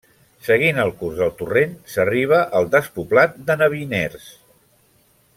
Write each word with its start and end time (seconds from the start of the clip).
Seguint 0.45 0.79
el 0.83 0.87
curs 1.01 1.19
del 1.23 1.33
torrent 1.41 1.75
s'arriba 1.95 2.39
al 2.59 2.69
despoblat 2.77 3.37
de 3.51 3.57
Nabiners. 3.63 4.27